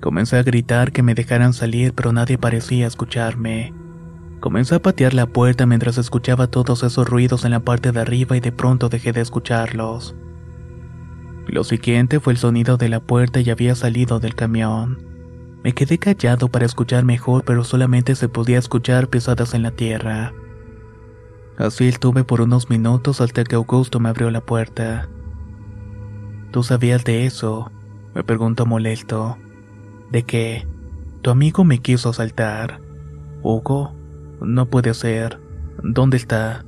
Comencé 0.00 0.36
a 0.36 0.44
gritar 0.44 0.92
que 0.92 1.02
me 1.02 1.14
dejaran 1.14 1.52
salir, 1.52 1.92
pero 1.92 2.12
nadie 2.12 2.38
parecía 2.38 2.86
escucharme. 2.86 3.74
Comencé 4.38 4.76
a 4.76 4.82
patear 4.82 5.14
la 5.14 5.26
puerta 5.26 5.66
mientras 5.66 5.98
escuchaba 5.98 6.46
todos 6.46 6.84
esos 6.84 7.08
ruidos 7.08 7.44
en 7.44 7.50
la 7.50 7.60
parte 7.60 7.90
de 7.90 8.00
arriba 8.00 8.36
y 8.36 8.40
de 8.40 8.52
pronto 8.52 8.88
dejé 8.88 9.12
de 9.12 9.22
escucharlos. 9.22 10.14
Lo 11.48 11.64
siguiente 11.64 12.20
fue 12.20 12.34
el 12.34 12.38
sonido 12.38 12.76
de 12.76 12.88
la 12.88 13.00
puerta 13.00 13.40
y 13.40 13.50
había 13.50 13.74
salido 13.74 14.20
del 14.20 14.34
camión. 14.34 15.13
Me 15.64 15.72
quedé 15.72 15.98
callado 15.98 16.48
para 16.48 16.66
escuchar 16.66 17.06
mejor, 17.06 17.42
pero 17.46 17.64
solamente 17.64 18.14
se 18.16 18.28
podía 18.28 18.58
escuchar 18.58 19.08
pisadas 19.08 19.54
en 19.54 19.62
la 19.62 19.70
tierra. 19.70 20.34
Así 21.56 21.88
estuve 21.88 22.22
por 22.22 22.42
unos 22.42 22.68
minutos 22.68 23.22
hasta 23.22 23.44
que 23.44 23.56
Augusto 23.56 23.98
me 23.98 24.10
abrió 24.10 24.30
la 24.30 24.42
puerta. 24.42 25.08
¿Tú 26.50 26.62
sabías 26.62 27.02
de 27.04 27.24
eso? 27.24 27.72
Me 28.14 28.22
preguntó 28.22 28.66
molesto. 28.66 29.38
¿De 30.12 30.24
qué? 30.24 30.68
Tu 31.22 31.30
amigo 31.30 31.64
me 31.64 31.78
quiso 31.78 32.10
asaltar. 32.10 32.82
¿Hugo? 33.42 33.96
No 34.42 34.66
puede 34.66 34.92
ser. 34.92 35.40
¿Dónde 35.82 36.18
está? 36.18 36.66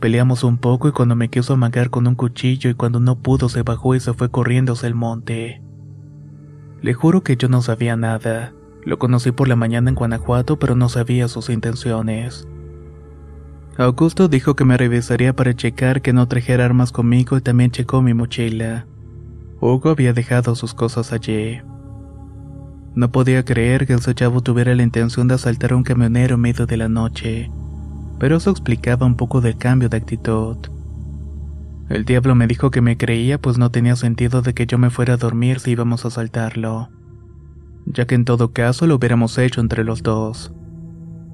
Peleamos 0.00 0.42
un 0.42 0.58
poco 0.58 0.88
y 0.88 0.92
cuando 0.92 1.14
me 1.14 1.30
quiso 1.30 1.52
amagar 1.52 1.90
con 1.90 2.08
un 2.08 2.16
cuchillo 2.16 2.70
y 2.70 2.74
cuando 2.74 2.98
no 2.98 3.20
pudo 3.20 3.48
se 3.48 3.62
bajó 3.62 3.94
y 3.94 4.00
se 4.00 4.14
fue 4.14 4.32
corriendo 4.32 4.72
hacia 4.72 4.88
el 4.88 4.96
monte. 4.96 5.63
Le 6.84 6.92
juro 6.92 7.22
que 7.22 7.38
yo 7.38 7.48
no 7.48 7.62
sabía 7.62 7.96
nada. 7.96 8.52
Lo 8.84 8.98
conocí 8.98 9.32
por 9.32 9.48
la 9.48 9.56
mañana 9.56 9.88
en 9.88 9.94
Guanajuato, 9.94 10.58
pero 10.58 10.74
no 10.74 10.90
sabía 10.90 11.28
sus 11.28 11.48
intenciones. 11.48 12.46
Augusto 13.78 14.28
dijo 14.28 14.54
que 14.54 14.66
me 14.66 14.76
revisaría 14.76 15.34
para 15.34 15.56
checar 15.56 16.02
que 16.02 16.12
no 16.12 16.28
trajera 16.28 16.66
armas 16.66 16.92
conmigo 16.92 17.38
y 17.38 17.40
también 17.40 17.70
checó 17.70 18.02
mi 18.02 18.12
mochila. 18.12 18.84
Hugo 19.62 19.88
había 19.88 20.12
dejado 20.12 20.54
sus 20.56 20.74
cosas 20.74 21.14
allí. 21.14 21.62
No 22.94 23.10
podía 23.10 23.46
creer 23.46 23.86
que 23.86 23.94
ese 23.94 24.14
chavo 24.14 24.42
tuviera 24.42 24.74
la 24.74 24.82
intención 24.82 25.26
de 25.26 25.36
asaltar 25.36 25.72
a 25.72 25.76
un 25.76 25.84
camionero 25.84 26.34
en 26.34 26.42
medio 26.42 26.66
de 26.66 26.76
la 26.76 26.90
noche, 26.90 27.50
pero 28.18 28.36
eso 28.36 28.50
explicaba 28.50 29.06
un 29.06 29.16
poco 29.16 29.40
del 29.40 29.56
cambio 29.56 29.88
de 29.88 29.96
actitud. 29.96 30.58
El 31.88 32.04
diablo 32.04 32.34
me 32.34 32.46
dijo 32.46 32.70
que 32.70 32.80
me 32.80 32.96
creía 32.96 33.38
pues 33.38 33.58
no 33.58 33.70
tenía 33.70 33.94
sentido 33.94 34.40
de 34.40 34.54
que 34.54 34.66
yo 34.66 34.78
me 34.78 34.90
fuera 34.90 35.14
a 35.14 35.18
dormir 35.18 35.60
si 35.60 35.72
íbamos 35.72 36.06
a 36.06 36.10
saltarlo, 36.10 36.88
ya 37.84 38.06
que 38.06 38.14
en 38.14 38.24
todo 38.24 38.52
caso 38.52 38.86
lo 38.86 38.96
hubiéramos 38.96 39.36
hecho 39.36 39.60
entre 39.60 39.84
los 39.84 40.02
dos. 40.02 40.52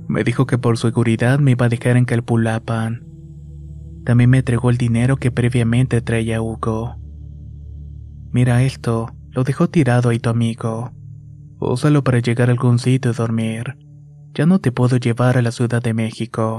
Me 0.09 0.25
dijo 0.25 0.47
que 0.47 0.59
por 0.59 0.76
seguridad 0.76 1.38
me 1.38 1.52
iba 1.52 1.66
a 1.66 1.69
dejar 1.69 1.97
en 1.97 2.04
Calpulapan. 2.04 3.07
También 4.04 4.30
me 4.30 4.38
entregó 4.38 4.71
el 4.71 4.76
dinero 4.76 5.19
que 5.19 5.30
previamente 5.30 6.00
traía 6.00 6.42
Hugo. 6.42 6.97
Mira 8.33 8.64
esto, 8.64 9.14
lo 9.30 9.45
dejó 9.45 9.69
tirado 9.69 10.09
ahí 10.09 10.19
tu 10.19 10.30
amigo. 10.30 10.90
Úsalo 11.61 12.02
para 12.02 12.19
llegar 12.19 12.49
a 12.49 12.52
algún 12.52 12.80
sitio 12.80 13.12
y 13.12 13.14
dormir. 13.14 13.76
Ya 14.35 14.47
no 14.47 14.59
te 14.59 14.73
puedo 14.73 14.97
llevar 14.97 15.38
a 15.38 15.42
la 15.42 15.52
Ciudad 15.52 15.83
de 15.83 15.95
México. 15.95 16.59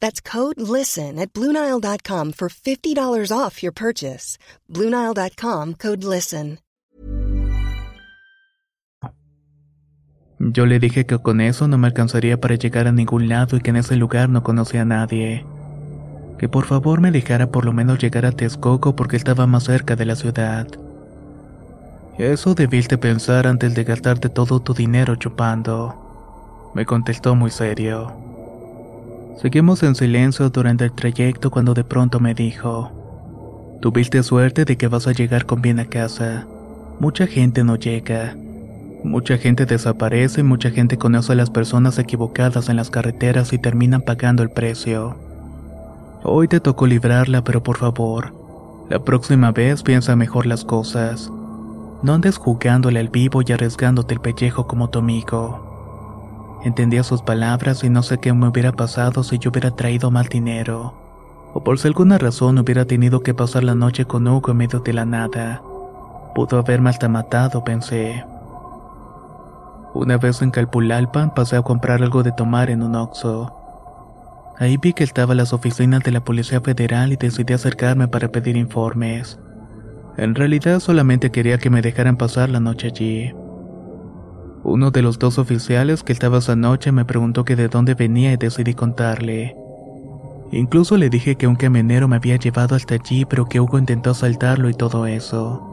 That's 0.00 0.20
code 0.20 0.60
LISTEN 0.60 1.18
at 1.18 1.32
Bluenile.com 1.32 2.32
for 2.32 2.48
$50 2.48 3.30
off 3.30 3.62
your 3.62 3.72
purchase. 3.72 4.38
Bluenile.com 4.68 5.74
code 5.74 6.02
LISTEN. 6.04 6.58
Yo 10.40 10.66
le 10.66 10.78
dije 10.78 11.04
que 11.04 11.18
con 11.18 11.40
eso 11.40 11.66
no 11.66 11.78
me 11.78 11.88
alcanzaría 11.88 12.40
para 12.40 12.54
llegar 12.54 12.86
a 12.86 12.92
ningún 12.92 13.28
lado 13.28 13.56
y 13.56 13.60
que 13.60 13.70
en 13.70 13.76
ese 13.76 13.96
lugar 13.96 14.28
no 14.28 14.44
conocía 14.44 14.82
a 14.82 14.84
nadie. 14.84 15.44
Que 16.38 16.48
por 16.48 16.64
favor 16.64 17.00
me 17.00 17.10
dejara 17.10 17.50
por 17.50 17.64
lo 17.64 17.72
menos 17.72 17.98
llegar 17.98 18.24
a 18.24 18.30
Texcoco 18.30 18.94
porque 18.94 19.16
estaba 19.16 19.48
más 19.48 19.64
cerca 19.64 19.96
de 19.96 20.04
la 20.04 20.14
ciudad. 20.14 20.68
Eso 22.18 22.54
debiste 22.54 22.98
pensar 22.98 23.48
antes 23.48 23.74
de 23.74 23.82
gastarte 23.82 24.28
todo 24.28 24.60
tu 24.60 24.74
dinero 24.74 25.16
chupando. 25.16 26.70
Me 26.74 26.86
contestó 26.86 27.34
muy 27.34 27.50
serio. 27.50 28.27
Seguimos 29.40 29.84
en 29.84 29.94
silencio 29.94 30.50
durante 30.50 30.84
el 30.84 30.92
trayecto 30.92 31.52
cuando 31.52 31.72
de 31.72 31.84
pronto 31.84 32.18
me 32.18 32.34
dijo, 32.34 33.78
Tuviste 33.80 34.24
suerte 34.24 34.64
de 34.64 34.76
que 34.76 34.88
vas 34.88 35.06
a 35.06 35.12
llegar 35.12 35.46
con 35.46 35.62
bien 35.62 35.78
a 35.78 35.84
casa. 35.84 36.48
Mucha 36.98 37.28
gente 37.28 37.62
no 37.62 37.76
llega. 37.76 38.34
Mucha 39.04 39.38
gente 39.38 39.64
desaparece 39.64 40.42
mucha 40.42 40.70
gente 40.70 40.98
conoce 40.98 41.34
a 41.34 41.36
las 41.36 41.50
personas 41.50 42.00
equivocadas 42.00 42.68
en 42.68 42.74
las 42.74 42.90
carreteras 42.90 43.52
y 43.52 43.58
terminan 43.58 44.02
pagando 44.02 44.42
el 44.42 44.50
precio. 44.50 45.16
Hoy 46.24 46.48
te 46.48 46.58
tocó 46.58 46.88
librarla, 46.88 47.44
pero 47.44 47.62
por 47.62 47.76
favor, 47.76 48.34
la 48.90 48.98
próxima 48.98 49.52
vez 49.52 49.84
piensa 49.84 50.16
mejor 50.16 50.46
las 50.46 50.64
cosas. 50.64 51.30
No 52.02 52.12
andes 52.12 52.38
jugándole 52.38 52.98
al 52.98 53.08
vivo 53.08 53.42
y 53.46 53.52
arriesgándote 53.52 54.14
el 54.14 54.20
pellejo 54.20 54.66
como 54.66 54.90
tu 54.90 54.98
amigo. 54.98 55.67
Entendía 56.64 57.04
sus 57.04 57.22
palabras 57.22 57.84
y 57.84 57.90
no 57.90 58.02
sé 58.02 58.18
qué 58.18 58.32
me 58.32 58.48
hubiera 58.48 58.72
pasado 58.72 59.22
si 59.22 59.38
yo 59.38 59.50
hubiera 59.50 59.70
traído 59.70 60.10
mal 60.10 60.26
dinero. 60.26 60.94
O 61.54 61.62
por 61.62 61.78
si 61.78 61.88
alguna 61.88 62.18
razón 62.18 62.58
hubiera 62.58 62.84
tenido 62.84 63.20
que 63.20 63.32
pasar 63.34 63.64
la 63.64 63.74
noche 63.74 64.04
con 64.04 64.26
Hugo 64.26 64.50
en 64.50 64.56
medio 64.56 64.80
de 64.80 64.92
la 64.92 65.04
nada. 65.04 65.62
Pudo 66.34 66.58
haberme 66.58 66.90
hasta 66.90 67.08
matado, 67.08 67.62
pensé. 67.64 68.24
Una 69.94 70.18
vez 70.18 70.42
en 70.42 70.50
Calpulalpan 70.50 71.32
pasé 71.34 71.56
a 71.56 71.62
comprar 71.62 72.02
algo 72.02 72.22
de 72.22 72.32
tomar 72.32 72.70
en 72.70 72.82
un 72.82 72.94
Oxxo. 72.94 73.54
Ahí 74.58 74.76
vi 74.76 74.92
que 74.92 75.04
estaba 75.04 75.34
las 75.34 75.52
oficinas 75.52 76.02
de 76.02 76.10
la 76.10 76.20
Policía 76.20 76.60
Federal 76.60 77.12
y 77.12 77.16
decidí 77.16 77.54
acercarme 77.54 78.08
para 78.08 78.28
pedir 78.28 78.56
informes. 78.56 79.38
En 80.16 80.34
realidad 80.34 80.80
solamente 80.80 81.30
quería 81.30 81.58
que 81.58 81.70
me 81.70 81.80
dejaran 81.80 82.16
pasar 82.16 82.50
la 82.50 82.58
noche 82.58 82.88
allí. 82.88 83.32
Uno 84.64 84.90
de 84.90 85.02
los 85.02 85.18
dos 85.18 85.38
oficiales 85.38 86.02
que 86.02 86.12
estaba 86.12 86.38
esa 86.38 86.56
noche 86.56 86.92
me 86.92 87.04
preguntó 87.04 87.44
que 87.44 87.56
de 87.56 87.68
dónde 87.68 87.94
venía 87.94 88.32
y 88.32 88.36
decidí 88.36 88.74
contarle. 88.74 89.56
Incluso 90.50 90.96
le 90.96 91.10
dije 91.10 91.36
que 91.36 91.46
un 91.46 91.56
camionero 91.56 92.08
me 92.08 92.16
había 92.16 92.36
llevado 92.36 92.74
hasta 92.74 92.94
allí 92.94 93.24
pero 93.24 93.46
que 93.46 93.60
Hugo 93.60 93.78
intentó 93.78 94.10
asaltarlo 94.10 94.68
y 94.68 94.74
todo 94.74 95.06
eso. 95.06 95.64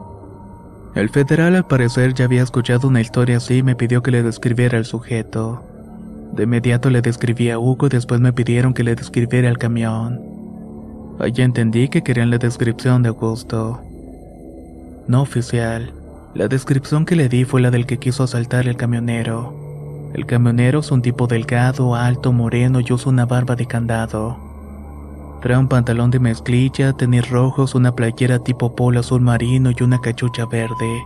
El 0.94 1.10
federal 1.10 1.56
al 1.56 1.66
parecer 1.66 2.14
ya 2.14 2.24
había 2.24 2.42
escuchado 2.42 2.88
una 2.88 3.00
historia 3.00 3.36
así 3.36 3.58
y 3.58 3.62
me 3.62 3.76
pidió 3.76 4.02
que 4.02 4.10
le 4.10 4.22
describiera 4.22 4.78
al 4.78 4.86
sujeto. 4.86 5.62
De 6.32 6.44
inmediato 6.44 6.90
le 6.90 7.02
describí 7.02 7.50
a 7.50 7.58
Hugo 7.58 7.86
y 7.86 7.90
después 7.90 8.20
me 8.20 8.32
pidieron 8.32 8.72
que 8.72 8.84
le 8.84 8.94
describiera 8.94 9.48
el 9.48 9.58
camión. 9.58 10.20
Allí 11.18 11.42
entendí 11.42 11.88
que 11.88 12.02
querían 12.02 12.30
la 12.30 12.38
descripción 12.38 13.02
de 13.02 13.08
Augusto. 13.08 13.80
No 15.06 15.22
oficial. 15.22 15.92
La 16.36 16.48
descripción 16.48 17.06
que 17.06 17.16
le 17.16 17.30
di 17.30 17.46
fue 17.46 17.62
la 17.62 17.70
del 17.70 17.86
que 17.86 17.96
quiso 17.96 18.22
asaltar 18.22 18.68
el 18.68 18.76
camionero. 18.76 19.54
El 20.12 20.26
camionero 20.26 20.80
es 20.80 20.90
un 20.90 21.00
tipo 21.00 21.26
delgado, 21.26 21.94
alto, 21.94 22.30
moreno 22.30 22.80
y 22.80 22.92
usa 22.92 23.10
una 23.10 23.24
barba 23.24 23.56
de 23.56 23.64
candado. 23.64 24.36
Trae 25.40 25.56
un 25.56 25.66
pantalón 25.66 26.10
de 26.10 26.18
mezclilla, 26.18 26.92
tenis 26.92 27.30
rojos, 27.30 27.74
una 27.74 27.94
playera 27.94 28.38
tipo 28.38 28.76
polo 28.76 29.00
azul 29.00 29.22
marino 29.22 29.70
y 29.70 29.82
una 29.82 29.98
cachucha 29.98 30.44
verde. 30.44 31.02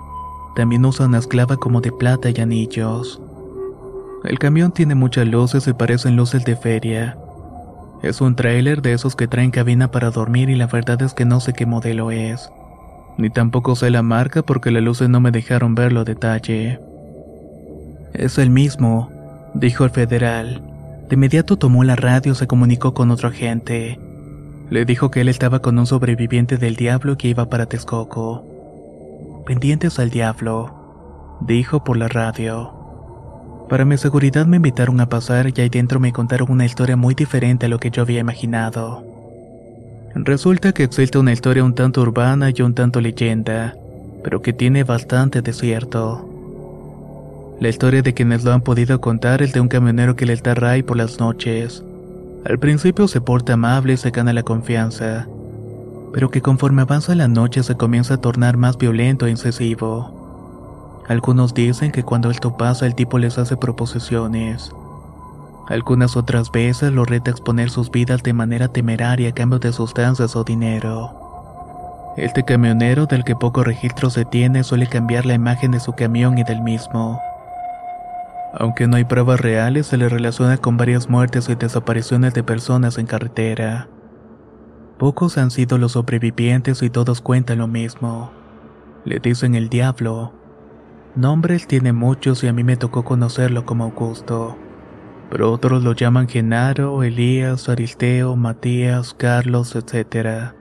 También 0.57 0.85
usa 0.85 1.07
una 1.07 1.19
esclava 1.19 1.57
como 1.57 1.81
de 1.81 1.93
plata 1.93 2.29
y 2.31 2.41
anillos. 2.41 3.23
El 4.25 4.37
camión 4.41 4.73
tiene 4.73 4.97
muchas 4.97 5.29
luces 5.29 5.69
y 5.69 5.75
parecen 5.75 6.17
luces 6.17 6.45
de 6.45 6.57
feria. 6.57 7.17
Es 8.03 8.21
un 8.21 8.35
tráiler 8.35 8.83
de 8.83 8.95
esos 8.95 9.15
que 9.15 9.29
traen 9.29 9.53
cabina 9.53 9.93
para 9.93 10.11
dormir 10.11 10.51
y 10.51 10.57
la 10.57 10.67
verdad 10.67 11.01
es 11.03 11.15
que 11.15 11.25
no 11.25 11.39
sé 11.39 11.53
qué 11.53 11.67
modelo 11.67 12.11
es. 12.11 12.51
Ni 13.19 13.31
tampoco 13.31 13.77
sé 13.77 13.91
la 13.91 14.03
marca 14.03 14.43
porque 14.43 14.71
las 14.71 14.83
luces 14.83 15.09
no 15.09 15.21
me 15.21 15.31
dejaron 15.31 15.75
verlo 15.75 16.01
a 16.01 16.05
detalle. 16.05 16.81
Es 18.15 18.39
el 18.39 18.51
mismo, 18.51 19.11
dijo 19.55 19.85
el 19.85 19.91
federal. 19.91 20.63
De 21.09 21.15
inmediato 21.15 21.57
tomó 21.57 21.85
la 21.85 21.97
radio 21.97 22.33
y 22.33 22.35
se 22.35 22.47
comunicó 22.47 22.95
con 22.95 23.11
otro 23.11 23.29
agente. 23.29 23.99
Le 24.71 24.85
dijo 24.85 25.11
que 25.11 25.21
él 25.23 25.29
estaba 25.29 25.61
con 25.61 25.79
un 25.79 25.87
sobreviviente 25.87 26.57
del 26.57 26.77
diablo 26.77 27.19
que 27.19 27.29
iba 27.29 27.51
para 27.51 27.67
Texcoco. 27.67 28.45
Pendientes 29.45 29.99
al 29.99 30.11
diablo, 30.11 31.39
dijo 31.41 31.83
por 31.83 31.97
la 31.97 32.09
radio. 32.09 32.73
Para 33.69 33.85
mi 33.85 33.97
seguridad 33.97 34.47
me 34.47 34.57
invitaron 34.57 35.01
a 35.01 35.09
pasar 35.09 35.53
y 35.57 35.61
ahí 35.61 35.69
dentro 35.69 36.01
me 36.01 36.13
contaron 36.13 36.51
una 36.51 36.65
historia 36.65 36.97
muy 36.97 37.15
diferente 37.15 37.67
a 37.67 37.69
lo 37.69 37.79
que 37.79 37.91
yo 37.91 38.03
había 38.03 38.21
imaginado. 38.21 39.10
Resulta 40.15 40.73
que 40.73 40.83
existe 40.83 41.19
una 41.19 41.33
historia 41.33 41.63
un 41.63 41.75
tanto 41.75 42.01
urbana 42.03 42.51
y 42.51 42.63
un 42.63 42.75
tanto 42.75 43.01
leyenda, 43.01 43.75
pero 44.25 44.43
que 44.43 44.53
tiene 44.53 44.83
bastante 44.83 45.41
de 45.41 45.53
cierto. 45.53 46.27
La 47.61 47.69
historia 47.69 48.03
de 48.03 48.13
quienes 48.13 48.43
lo 48.43 48.53
han 48.53 48.63
podido 48.63 49.01
contar 49.01 49.41
es 49.41 49.53
de 49.53 49.61
un 49.61 49.69
camionero 49.69 50.17
que 50.17 50.27
le 50.27 50.35
da 50.37 50.55
ray 50.55 50.83
por 50.83 50.97
las 50.97 51.21
noches. 51.21 51.85
Al 52.45 52.59
principio 52.59 53.07
se 53.07 53.21
porta 53.21 53.53
amable 53.53 53.93
y 53.93 53.97
se 53.99 54.11
gana 54.11 54.33
la 54.33 54.43
confianza, 54.43 55.29
pero 56.13 56.31
que 56.31 56.43
conforme 56.43 56.83
avanza 56.83 57.15
la 57.15 57.29
noche 57.29 57.63
se 57.63 57.77
comienza 57.77 58.15
a 58.15 58.21
tornar 58.21 58.57
más 58.57 58.79
violento 58.79 59.27
e 59.27 59.31
incisivo. 59.31 61.03
Algunos 61.07 61.55
dicen 61.55 61.93
que 61.93 62.03
cuando 62.03 62.31
esto 62.31 62.57
pasa 62.57 62.87
el 62.87 62.95
tipo 62.95 63.19
les 63.19 63.39
hace 63.39 63.57
proposiciones. 63.57 64.73
Algunas 65.71 66.17
otras 66.17 66.51
veces 66.51 66.93
lo 66.93 67.05
reta 67.05 67.31
a 67.31 67.33
exponer 67.33 67.71
sus 67.71 67.93
vidas 67.93 68.25
de 68.25 68.33
manera 68.33 68.67
temeraria 68.67 69.29
a 69.29 69.33
cambio 69.33 69.61
de 69.61 69.73
sustancias 69.73 70.35
o 70.35 70.43
dinero. 70.43 72.13
Este 72.17 72.45
camionero 72.45 73.07
del 73.07 73.23
que 73.23 73.37
poco 73.37 73.63
registro 73.63 74.11
se 74.11 74.25
tiene 74.25 74.65
suele 74.65 74.89
cambiar 74.89 75.27
la 75.27 75.35
imagen 75.35 75.71
de 75.71 75.79
su 75.79 75.93
camión 75.93 76.39
y 76.39 76.43
del 76.43 76.61
mismo. 76.61 77.23
Aunque 78.53 78.89
no 78.89 78.97
hay 78.97 79.05
pruebas 79.05 79.39
reales, 79.39 79.87
se 79.87 79.97
le 79.97 80.09
relaciona 80.09 80.59
con 80.59 80.77
varias 80.77 81.09
muertes 81.09 81.49
y 81.49 81.55
desapariciones 81.55 82.35
de 82.35 82.43
personas 82.43 82.99
en 82.99 83.07
carretera. 83.07 83.87
Pocos 84.99 85.39
han 85.39 85.53
sido 85.53 85.79
los 85.79 85.93
sobrevivientes 85.93 86.83
y 86.83 86.91
todos 86.91 87.21
cuentan 87.21 87.59
lo 87.59 87.69
mismo. 87.69 88.33
Le 89.05 89.21
dicen 89.21 89.55
el 89.55 89.69
diablo, 89.69 90.33
Nombres 91.15 91.69
tiene 91.69 91.93
muchos 91.93 92.43
y 92.43 92.49
a 92.49 92.53
mí 92.53 92.65
me 92.65 92.77
tocó 92.77 93.05
conocerlo 93.05 93.65
como 93.65 93.85
Augusto. 93.85 94.59
Pero 95.31 95.53
otros 95.53 95.85
lo 95.85 95.93
llaman 95.93 96.29
Genaro, 96.29 97.03
Elías, 97.05 97.69
Aristeo, 97.69 98.35
Matías, 98.35 99.15
Carlos, 99.15 99.77
etc. 99.77 100.53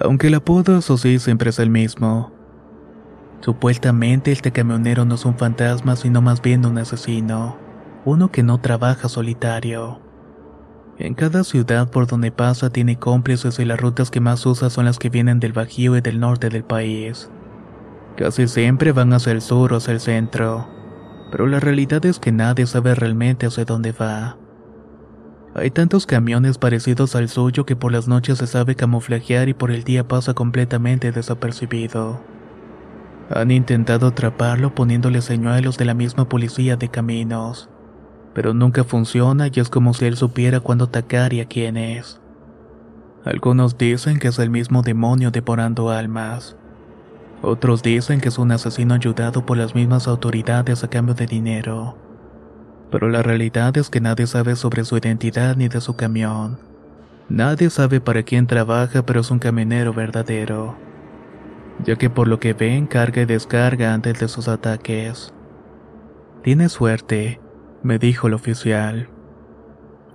Aunque 0.00 0.28
el 0.28 0.34
apodo, 0.34 0.78
eso 0.78 0.96
sí, 0.96 1.18
siempre 1.18 1.50
es 1.50 1.58
el 1.58 1.68
mismo. 1.68 2.32
Supuestamente 3.40 4.32
este 4.32 4.50
camionero 4.50 5.04
no 5.04 5.14
es 5.14 5.24
un 5.24 5.36
fantasma, 5.36 5.96
sino 5.96 6.22
más 6.22 6.40
bien 6.40 6.64
un 6.64 6.78
asesino. 6.78 7.56
Uno 8.04 8.30
que 8.30 8.42
no 8.42 8.58
trabaja 8.60 9.08
solitario. 9.08 10.00
En 10.98 11.14
cada 11.14 11.44
ciudad 11.44 11.90
por 11.90 12.06
donde 12.06 12.30
pasa 12.30 12.70
tiene 12.70 12.98
cómplices 12.98 13.58
y 13.58 13.64
las 13.64 13.80
rutas 13.80 14.10
que 14.10 14.20
más 14.20 14.44
usa 14.44 14.68
son 14.68 14.84
las 14.84 14.98
que 14.98 15.08
vienen 15.08 15.40
del 15.40 15.54
Bajío 15.54 15.96
y 15.96 16.02
del 16.02 16.20
norte 16.20 16.50
del 16.50 16.64
país. 16.64 17.30
Casi 18.16 18.48
siempre 18.48 18.92
van 18.92 19.12
hacia 19.14 19.32
el 19.32 19.40
sur 19.40 19.72
o 19.72 19.76
hacia 19.76 19.94
el 19.94 20.00
centro, 20.00 20.68
pero 21.30 21.46
la 21.46 21.60
realidad 21.60 22.04
es 22.06 22.18
que 22.18 22.32
nadie 22.32 22.66
sabe 22.66 22.94
realmente 22.94 23.46
hacia 23.46 23.64
dónde 23.64 23.92
va. 23.92 24.36
Hay 25.54 25.70
tantos 25.70 26.06
camiones 26.06 26.58
parecidos 26.58 27.16
al 27.16 27.28
suyo 27.28 27.66
que 27.66 27.74
por 27.74 27.90
las 27.90 28.06
noches 28.06 28.38
se 28.38 28.46
sabe 28.46 28.76
camuflajear 28.76 29.48
y 29.48 29.54
por 29.54 29.72
el 29.72 29.82
día 29.82 30.06
pasa 30.06 30.32
completamente 30.32 31.10
desapercibido. 31.10 32.20
Han 33.30 33.50
intentado 33.50 34.08
atraparlo 34.08 34.74
poniéndole 34.74 35.22
señuelos 35.22 35.76
de 35.76 35.84
la 35.84 35.94
misma 35.94 36.28
policía 36.28 36.76
de 36.76 36.88
caminos, 36.88 37.68
pero 38.32 38.54
nunca 38.54 38.84
funciona 38.84 39.48
y 39.48 39.60
es 39.60 39.68
como 39.68 39.92
si 39.94 40.06
él 40.06 40.16
supiera 40.16 40.60
cuándo 40.60 40.84
atacar 40.84 41.32
y 41.32 41.40
a 41.40 41.46
quién 41.46 41.76
es. 41.76 42.20
Algunos 43.24 43.76
dicen 43.76 44.18
que 44.18 44.28
es 44.28 44.38
el 44.38 44.50
mismo 44.50 44.82
demonio 44.82 45.30
devorando 45.30 45.90
almas. 45.90 46.56
Otros 47.42 47.82
dicen 47.82 48.20
que 48.20 48.28
es 48.28 48.38
un 48.38 48.52
asesino 48.52 48.94
ayudado 48.94 49.46
por 49.46 49.56
las 49.56 49.74
mismas 49.74 50.06
autoridades 50.08 50.84
a 50.84 50.88
cambio 50.88 51.14
de 51.14 51.26
dinero. 51.26 51.96
Pero 52.90 53.08
la 53.08 53.22
realidad 53.22 53.76
es 53.78 53.88
que 53.88 54.00
nadie 54.00 54.26
sabe 54.26 54.56
sobre 54.56 54.84
su 54.84 54.96
identidad 54.96 55.56
ni 55.56 55.68
de 55.68 55.80
su 55.80 55.96
camión. 55.96 56.58
Nadie 57.30 57.70
sabe 57.70 58.00
para 58.00 58.24
quién 58.24 58.46
trabaja, 58.46 59.06
pero 59.06 59.20
es 59.20 59.30
un 59.30 59.38
camionero 59.38 59.94
verdadero. 59.94 60.76
Ya 61.84 61.96
que 61.96 62.10
por 62.10 62.28
lo 62.28 62.40
que 62.40 62.52
ven, 62.52 62.86
carga 62.86 63.22
y 63.22 63.24
descarga 63.24 63.94
antes 63.94 64.18
de 64.20 64.28
sus 64.28 64.48
ataques. 64.48 65.32
Tiene 66.42 66.68
suerte, 66.68 67.40
me 67.82 67.98
dijo 67.98 68.26
el 68.26 68.34
oficial. 68.34 69.08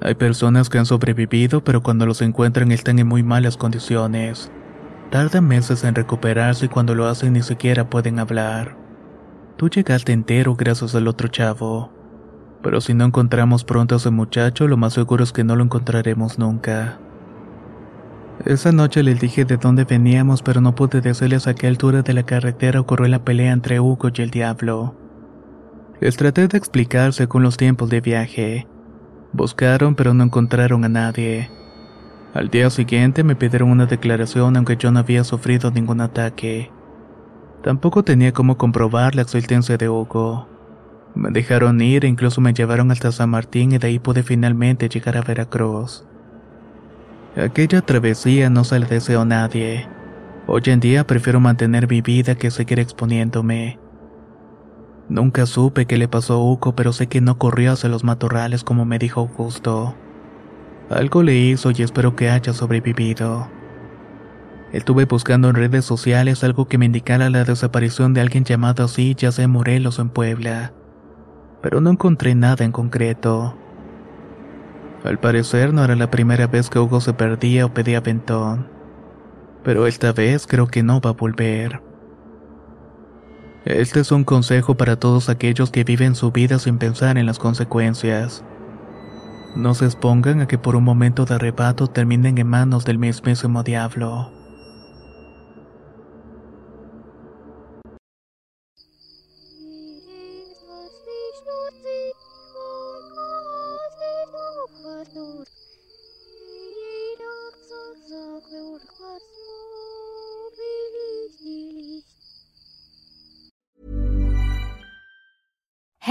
Hay 0.02 0.16
personas 0.16 0.70
que 0.70 0.78
han 0.78 0.86
sobrevivido, 0.86 1.64
pero 1.64 1.82
cuando 1.82 2.06
los 2.06 2.22
encuentran 2.22 2.72
están 2.72 3.00
en 3.00 3.08
muy 3.08 3.24
malas 3.24 3.58
condiciones. 3.58 4.52
Tardan 5.12 5.48
meses 5.48 5.84
en 5.84 5.96
recuperarse 5.96 6.66
y 6.66 6.70
cuando 6.70 6.96
lo 6.96 7.08
hacen 7.08 7.34
ni 7.34 7.42
siquiera 7.42 7.90
pueden 7.90 8.20
hablar. 8.20 8.76
Tú 9.58 9.70
llegaste 9.70 10.12
entero 10.12 10.56
gracias 10.56 10.96
al 10.96 11.08
otro 11.08 11.28
chavo. 11.28 11.92
Pero 12.62 12.82
si 12.82 12.94
no 12.94 13.06
encontramos 13.06 13.64
pronto 13.64 13.96
a 13.96 13.98
ese 13.98 14.10
muchacho, 14.10 14.68
lo 14.68 14.76
más 14.76 14.94
seguro 14.94 15.24
es 15.24 15.32
que 15.32 15.44
no 15.44 15.56
lo 15.56 15.64
encontraremos 15.64 16.40
nunca. 16.40 17.00
Esa 18.44 18.72
noche 18.72 19.02
les 19.04 19.20
dije 19.20 19.46
de 19.46 19.58
dónde 19.58 19.86
veníamos, 19.86 20.42
pero 20.42 20.60
no 20.60 20.76
pude 20.76 21.00
decirles 21.00 21.48
a 21.48 21.54
qué 21.54 21.68
altura 21.68 22.02
de 22.02 22.14
la 22.14 22.24
carretera 22.24 22.82
ocurrió 22.82 23.08
la 23.08 23.24
pelea 23.24 23.54
entre 23.54 23.80
Hugo 23.80 24.10
y 24.14 24.22
el 24.22 24.30
diablo. 24.30 24.96
Les 26.02 26.18
traté 26.18 26.48
de 26.48 26.58
explicar 26.58 27.14
según 27.14 27.44
los 27.44 27.56
tiempos 27.56 27.90
de 27.90 28.02
viaje. 28.02 28.68
Buscaron, 29.32 29.96
pero 29.96 30.14
no 30.14 30.26
encontraron 30.26 30.84
a 30.84 30.90
nadie. 30.90 31.50
Al 32.36 32.50
día 32.50 32.70
siguiente 32.70 33.24
me 33.24 33.38
pidieron 33.38 33.72
una 33.72 33.86
declaración 33.86 34.58
aunque 34.58 34.76
yo 34.76 34.92
no 34.92 35.00
había 35.00 35.24
sufrido 35.24 35.72
ningún 35.72 36.02
ataque. 36.02 36.70
Tampoco 37.64 38.04
tenía 38.04 38.34
cómo 38.34 38.58
comprobar 38.58 39.16
la 39.16 39.22
existencia 39.22 39.78
de 39.78 39.88
Hugo. 39.88 40.46
Me 41.16 41.30
dejaron 41.32 41.80
ir 41.80 42.04
e 42.04 42.10
incluso 42.10 42.42
me 42.42 42.54
llevaron 42.54 42.92
hasta 42.92 43.14
San 43.14 43.30
Martín 43.30 43.72
y 43.72 43.78
de 43.78 43.88
ahí 43.88 44.00
pude 44.00 44.22
finalmente 44.22 44.90
llegar 44.90 45.16
a 45.16 45.22
Veracruz. 45.22 46.06
Aquella 47.38 47.80
travesía 47.80 48.50
no 48.50 48.66
se 48.66 48.80
la 48.80 48.88
deseo 48.88 49.22
a 49.22 49.26
nadie. 49.26 49.88
Hoy 50.46 50.64
en 50.66 50.82
día 50.82 51.08
prefiero 51.08 51.40
mantener 51.40 51.90
mi 51.90 52.02
vida 52.02 52.36
que 52.36 52.52
seguir 52.52 52.82
exponiéndome. 52.82 53.80
Nunca 55.08 55.46
supe 55.46 55.86
qué 55.86 55.98
le 55.98 56.10
pasó 56.10 56.34
a 56.34 56.44
Hugo, 56.44 56.76
pero 56.76 56.92
sé 56.92 57.08
que 57.08 57.22
no 57.22 57.38
corrió 57.38 57.72
hacia 57.72 57.88
los 57.88 58.04
matorrales 58.04 58.66
como 58.66 58.84
me 58.84 59.00
dijo 59.00 59.22
Augusto. 59.22 59.96
Algo 60.90 61.24
le 61.24 61.36
hizo 61.36 61.72
y 61.72 61.82
espero 61.82 62.16
que 62.16 62.30
haya 62.30 62.54
sobrevivido. 62.54 63.48
Estuve 64.72 65.06
buscando 65.06 65.50
en 65.50 65.56
redes 65.56 65.86
sociales 65.86 66.44
algo 66.44 66.68
que 66.68 66.78
me 66.78 66.86
indicara 66.86 67.30
la 67.30 67.44
desaparición 67.44 68.14
de 68.14 68.22
alguien 68.22 68.44
llamado 68.44 68.84
así, 68.84 69.16
ya 69.16 69.32
sea 69.32 69.46
en 69.46 69.52
Morelos 69.52 69.98
o 69.98 70.04
en 70.04 70.10
Puebla, 70.10 70.74
pero 71.62 71.82
no 71.82 71.90
encontré 71.90 72.36
nada 72.36 72.66
en 72.66 72.72
concreto. 72.72 73.58
Al 75.04 75.20
parecer 75.20 75.74
no 75.74 75.84
era 75.84 75.96
la 75.96 76.12
primera 76.12 76.48
vez 76.48 76.70
que 76.70 76.80
Hugo 76.80 77.00
se 77.00 77.14
perdía 77.14 77.66
o 77.66 77.74
pedía 77.74 78.02
ventón, 78.02 78.68
pero 79.64 79.88
esta 79.88 80.12
vez 80.12 80.46
creo 80.46 80.68
que 80.68 80.84
no 80.84 81.02
va 81.02 81.12
a 81.12 81.14
volver. 81.14 81.82
Este 83.66 84.02
es 84.02 84.12
un 84.12 84.24
consejo 84.24 84.76
para 84.76 85.00
todos 85.00 85.30
aquellos 85.30 85.72
que 85.72 85.84
viven 85.84 86.14
su 86.14 86.32
vida 86.32 86.60
sin 86.60 86.78
pensar 86.78 87.18
en 87.18 87.26
las 87.26 87.40
consecuencias. 87.40 88.44
No 89.56 89.74
se 89.74 89.86
expongan 89.86 90.42
a 90.42 90.48
que 90.48 90.58
por 90.58 90.76
un 90.76 90.84
momento 90.84 91.26
de 91.26 91.36
arrebato 91.36 91.88
terminen 91.88 92.38
en 92.38 92.48
manos 92.48 92.84
del 92.84 93.00
mismísimo 93.00 93.64
diablo. 93.64 94.35